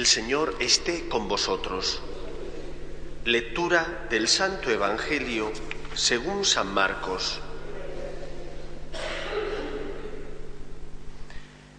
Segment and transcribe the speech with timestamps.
[0.00, 2.00] El Señor esté con vosotros.
[3.26, 5.52] Lectura del Santo Evangelio
[5.94, 7.38] según San Marcos.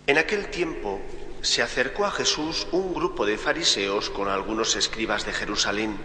[0.06, 1.02] En aquel tiempo
[1.42, 5.98] se acercó a Jesús un grupo de fariseos con algunos escribas de Jerusalén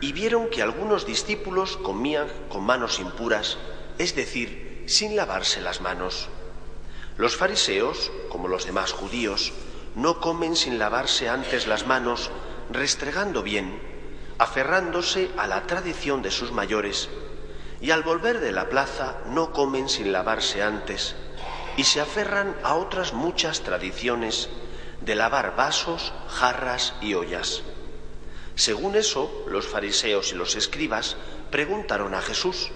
[0.00, 3.58] y vieron que algunos discípulos comían con manos impuras,
[3.98, 6.30] es decir, sin lavarse las manos.
[7.16, 9.52] Los fariseos, como los demás judíos,
[9.98, 12.30] no comen sin lavarse antes las manos,
[12.70, 13.82] restregando bien,
[14.38, 17.08] aferrándose a la tradición de sus mayores,
[17.80, 21.16] y al volver de la plaza no comen sin lavarse antes,
[21.76, 24.48] y se aferran a otras muchas tradiciones
[25.00, 27.62] de lavar vasos, jarras y ollas.
[28.54, 31.16] Según eso, los fariseos y los escribas
[31.50, 32.70] preguntaron a Jesús,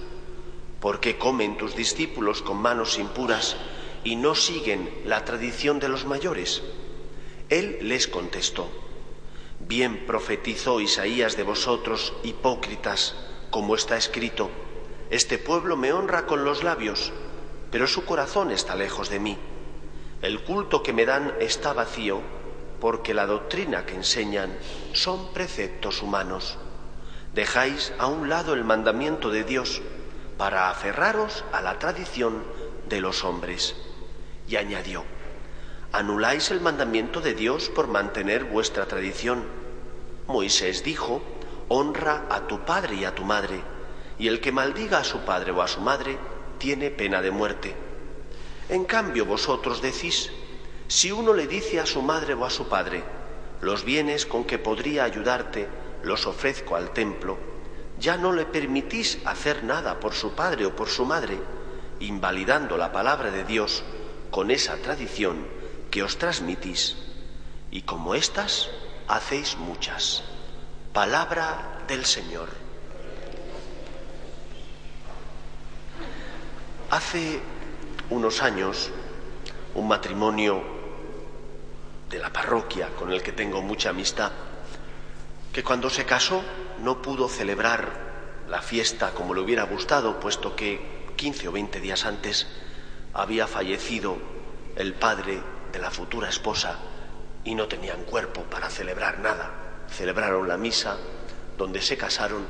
[0.81, 3.55] ¿por qué comen tus discípulos con manos impuras
[4.03, 6.63] y no siguen la tradición de los mayores?
[7.53, 8.67] Él les contestó,
[9.61, 13.15] bien profetizó Isaías de vosotros, hipócritas,
[13.51, 14.49] como está escrito,
[15.11, 17.13] este pueblo me honra con los labios,
[17.71, 19.37] pero su corazón está lejos de mí.
[20.23, 22.23] El culto que me dan está vacío,
[22.81, 24.57] porque la doctrina que enseñan
[24.95, 26.57] son preceptos humanos.
[27.35, 29.83] Dejáis a un lado el mandamiento de Dios
[30.39, 32.45] para aferraros a la tradición
[32.89, 33.77] de los hombres.
[34.49, 35.05] Y añadió,
[35.93, 39.45] anuláis el mandamiento de Dios por mantener vuestra tradición.
[40.27, 41.23] Moisés dijo,
[41.69, 43.61] honra a tu padre y a tu madre,
[44.19, 46.17] y el que maldiga a su padre o a su madre
[46.57, 47.75] tiene pena de muerte.
[48.71, 50.31] En cambio vosotros decís,
[50.89, 53.05] si uno le dice a su madre o a su padre,
[53.61, 55.69] los bienes con que podría ayudarte
[56.03, 57.37] los ofrezco al templo,
[57.99, 61.39] ya no le permitís hacer nada por su padre o por su madre,
[62.01, 63.85] invalidando la palabra de Dios
[64.31, 65.62] con esa tradición
[65.93, 66.97] que os transmitís,
[67.71, 68.71] y como éstas
[69.09, 70.25] hacéis muchas.
[70.95, 72.49] Palabra del Señor.
[76.91, 77.43] Hace
[78.09, 78.91] unos años,
[79.75, 80.63] un matrimonio
[82.09, 84.33] de la parroquia con el que tengo mucha amistad,
[85.53, 86.43] que cuando se casó
[86.81, 92.07] no pudo celebrar la fiesta como le hubiera gustado, puesto que 15 o 20 días
[92.07, 92.47] antes
[93.13, 94.17] había fallecido
[94.77, 96.79] el padre de la futura esposa
[97.45, 99.51] y no tenían cuerpo para celebrar nada.
[99.89, 100.97] Celebraron la misa
[101.59, 102.47] donde se casaron,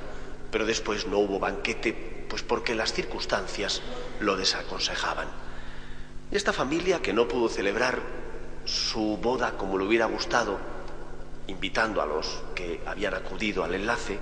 [0.51, 3.83] pero después no hubo banquete, pues porque las circunstancias
[4.21, 5.29] lo desaconsejaban.
[6.31, 8.01] Esta familia que no pudo celebrar
[8.65, 10.59] su boda como le hubiera gustado,
[11.47, 14.19] invitando a los que habían acudido al enlace,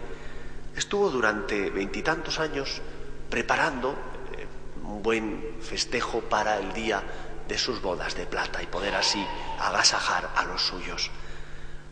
[0.76, 2.80] estuvo durante veintitantos años
[3.28, 4.46] preparando eh,
[4.82, 7.02] un buen festejo para el día
[7.50, 9.26] de sus bodas de plata y poder así
[9.58, 11.10] agasajar a los suyos.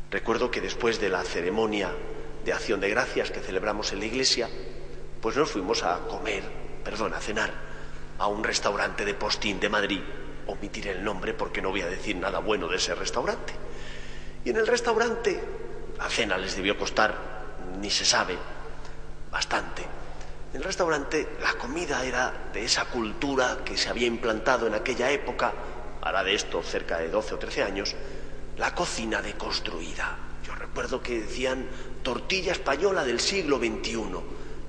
[0.08, 1.90] Recuerdo que después de la ceremonia
[2.44, 4.48] de acción de gracias que celebramos en la iglesia,
[5.20, 6.44] pues nos fuimos a comer,
[6.84, 7.52] perdón, a cenar,
[8.18, 10.00] a un restaurante de Postín de Madrid.
[10.46, 13.52] Omitiré el nombre porque no voy a decir nada bueno de ese restaurante.
[14.44, 15.42] Y en el restaurante,
[15.98, 17.16] la cena les debió costar,
[17.80, 18.38] ni se sabe,
[19.32, 19.97] bastante.
[20.58, 25.08] En el restaurante la comida era de esa cultura que se había implantado en aquella
[25.12, 25.52] época,
[26.02, 27.94] ahora de esto cerca de 12 o 13 años,
[28.56, 30.18] la cocina deconstruida.
[30.44, 31.64] Yo recuerdo que decían
[32.02, 34.02] tortilla española del siglo XXI.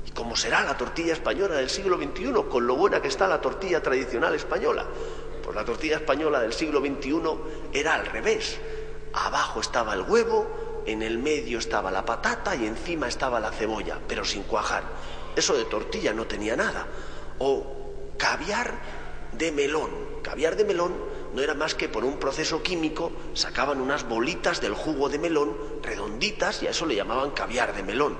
[0.06, 3.42] ¿Y cómo será la tortilla española del siglo XXI con lo buena que está la
[3.42, 4.86] tortilla tradicional española?
[5.44, 7.20] Pues la tortilla española del siglo XXI
[7.74, 8.60] era al revés.
[9.14, 13.98] Abajo estaba el huevo, en el medio estaba la patata y encima estaba la cebolla,
[14.08, 14.84] pero sin cuajar.
[15.40, 16.86] Eso de tortilla no tenía nada.
[17.40, 17.64] O
[18.18, 18.76] caviar
[19.32, 19.90] de melón.
[20.22, 20.94] Caviar de melón
[21.34, 25.56] no era más que por un proceso químico sacaban unas bolitas del jugo de melón
[25.82, 28.18] redonditas y a eso le llamaban caviar de melón.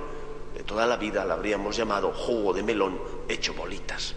[0.56, 4.16] De toda la vida la habríamos llamado jugo de melón hecho bolitas.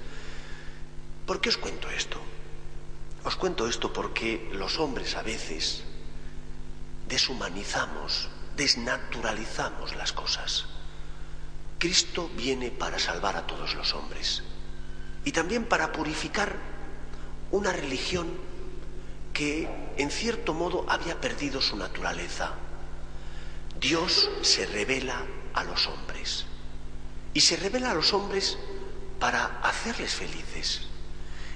[1.27, 2.19] ¿Por qué os cuento esto?
[3.25, 5.83] Os cuento esto porque los hombres a veces
[7.09, 10.72] deshumanizamos, desnaturalizamos las cosas.
[11.83, 14.45] Cristo viene para salvar a todos los hombres
[15.25, 16.55] y también para purificar
[17.51, 18.29] una religión
[19.33, 22.53] que en cierto modo había perdido su naturaleza.
[23.81, 25.25] Dios se revela
[25.55, 26.47] a los hombres.
[27.35, 28.59] Y se revela a los hombres
[29.19, 30.83] para hacerles felices.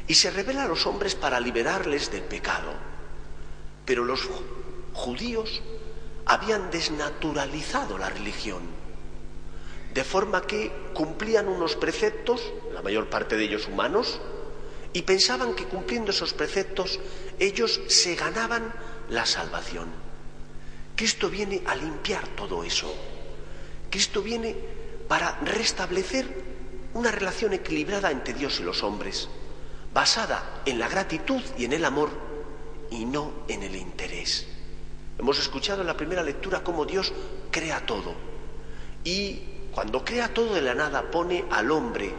[0.08, 2.72] Y se revela a los hombres para liberarles del pecado.
[3.84, 4.28] Pero los
[4.92, 5.62] judíos
[6.24, 8.85] habían desnaturalizado la religión,
[9.96, 14.20] de forma que cumplían unos preceptos, la mayor parte de ellos humanos,
[14.92, 17.00] y pensaban que cumpliendo esos preceptos
[17.38, 18.74] ellos se ganaban
[19.08, 19.88] la salvación.
[20.96, 22.94] Cristo viene a limpiar todo eso.
[23.88, 24.54] Cristo viene
[25.08, 26.26] para restablecer
[26.92, 29.30] una relación equilibrada entre Dios y los hombres,
[29.94, 32.10] basada en la gratitud y en el amor
[32.90, 34.46] y no en el interés.
[35.18, 37.14] Hemos escuchado en la primera lectura cómo Dios
[37.50, 38.14] crea todo
[39.02, 42.10] y cuando crea todo de la nada pone al hombre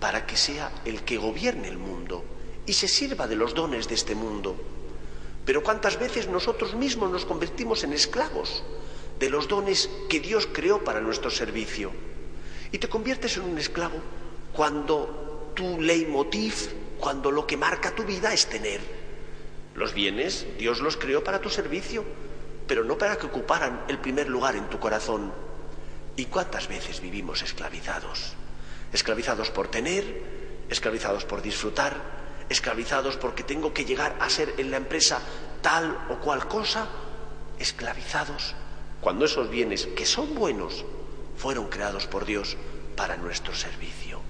[0.00, 2.24] para que sea el que gobierne el mundo
[2.64, 4.56] y se sirva de los dones de este mundo.
[5.44, 8.64] Pero cuántas veces nosotros mismos nos convertimos en esclavos
[9.18, 11.92] de los dones que Dios creó para nuestro servicio.
[12.72, 13.98] Y te conviertes en un esclavo
[14.54, 18.80] cuando tu leitmotiv, cuando lo que marca tu vida es tener.
[19.74, 22.02] Los bienes, Dios los creó para tu servicio,
[22.66, 25.47] pero no para que ocuparan el primer lugar en tu corazón.
[26.18, 28.34] ¿Y cuántas veces vivimos esclavizados?
[28.92, 31.94] esclavizados por tener, esclavizados por disfrutar,
[32.48, 35.20] esclavizados porque tengo que llegar a ser en la empresa
[35.62, 36.88] tal o cual cosa,
[37.58, 38.54] esclavizados
[39.00, 40.84] cuando esos bienes, que son buenos,
[41.36, 42.56] fueron creados por Dios
[42.96, 44.20] para nuestro servicio.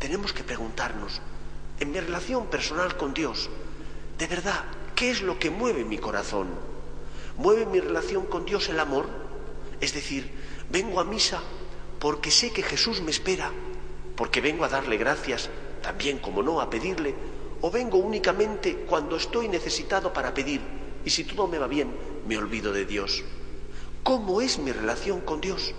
[0.00, 1.20] Tenemos que preguntarnos,
[1.78, 3.50] en mi relación personal con Dios,
[4.18, 4.64] de verdad,
[4.96, 6.48] ¿qué es lo que mueve mi corazón?
[7.36, 9.06] ¿Mueve mi relación con Dios el amor?
[9.80, 10.28] Es decir,
[10.70, 11.40] vengo a misa
[11.98, 13.50] porque sé que Jesús me espera,
[14.16, 15.50] porque vengo a darle gracias,
[15.82, 17.14] también como no a pedirle,
[17.60, 20.60] o vengo únicamente cuando estoy necesitado para pedir,
[21.04, 21.90] y si todo me va bien,
[22.26, 23.24] me olvido de Dios.
[24.02, 25.74] ¿Cómo es mi relación con Dios?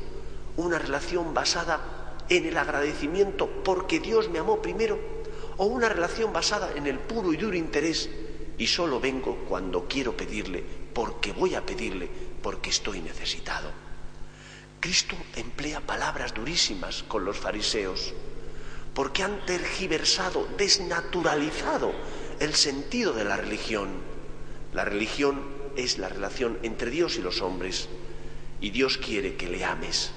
[0.58, 5.00] Una relación basada en el agradecimiento porque Dios me amó primero,
[5.58, 8.10] o una relación basada en el puro y duro interés
[8.58, 10.64] y solo vengo cuando quiero pedirle,
[10.94, 12.10] porque voy a pedirle,
[12.42, 13.89] porque estoy necesitado.
[14.80, 18.14] Cristo emplea palabras durísimas con los fariseos,
[18.94, 21.92] porque han tergiversado, desnaturalizado
[22.40, 23.90] el sentido de la religión.
[24.74, 25.42] La religión
[25.76, 27.90] es la relación entre Dios y los hombres,
[28.62, 30.12] y Dios quiere que le ames,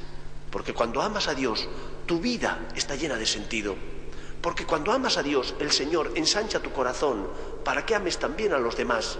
[0.51, 1.69] porque cuando amas a Dios,
[2.07, 3.75] tu vida está llena de sentido,
[4.41, 7.29] porque cuando amas a Dios, el Señor ensancha tu corazón
[7.65, 9.19] para que ames también a los demás.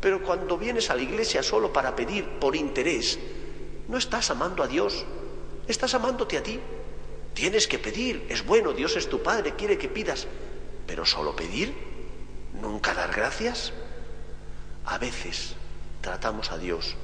[0.00, 3.18] Pero cuando vienes a la iglesia solo para pedir por interés,
[3.88, 5.04] no estás amando a Dios,
[5.66, 6.60] estás amándote a ti.
[7.34, 10.26] Tienes que pedir, es bueno, Dios es tu Padre, quiere que pidas,
[10.86, 11.74] pero solo pedir,
[12.60, 13.72] nunca dar gracias.
[14.84, 15.54] A veces
[16.00, 16.96] tratamos a Dios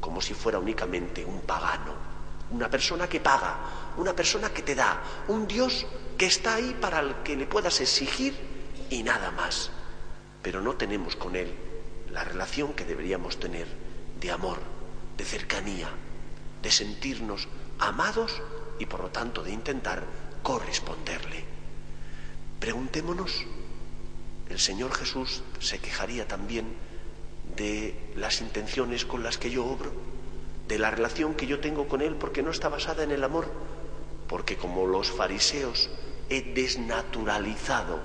[0.00, 1.94] como si fuera únicamente un pagano,
[2.50, 3.58] una persona que paga,
[3.96, 7.80] una persona que te da, un Dios que está ahí para el que le puedas
[7.80, 8.34] exigir
[8.88, 9.70] y nada más.
[10.42, 11.52] Pero no tenemos con Él
[12.10, 13.66] la relación que deberíamos tener
[14.18, 14.58] de amor,
[15.16, 15.88] de cercanía,
[16.62, 17.48] de sentirnos
[17.78, 18.42] amados
[18.78, 20.04] y por lo tanto de intentar
[20.42, 21.44] corresponderle.
[22.58, 23.44] Preguntémonos,
[24.48, 26.74] el Señor Jesús se quejaría también
[27.56, 29.92] de las intenciones con las que yo obro,
[30.68, 33.50] de la relación que yo tengo con Él porque no está basada en el amor,
[34.28, 35.90] porque como los fariseos
[36.28, 38.00] he desnaturalizado,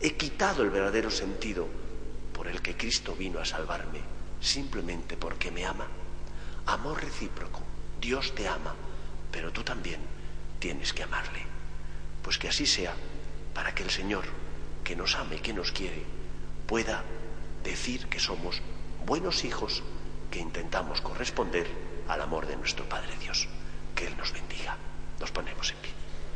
[0.00, 1.66] he quitado el verdadero sentido
[2.32, 4.00] por el que Cristo vino a salvarme,
[4.40, 5.86] simplemente porque me ama.
[6.66, 7.73] Amor recíproco
[8.04, 8.74] Dios te ama,
[9.32, 9.98] pero tú también
[10.58, 11.40] tienes que amarle.
[12.22, 12.92] Pues que así sea,
[13.54, 14.26] para que el Señor,
[14.84, 16.02] que nos ame, que nos quiere,
[16.66, 17.02] pueda
[17.62, 18.60] decir que somos
[19.06, 19.82] buenos hijos
[20.30, 21.66] que intentamos corresponder
[22.06, 23.48] al amor de nuestro Padre Dios.
[23.94, 24.76] Que Él nos bendiga.
[25.18, 26.03] Nos ponemos en pie.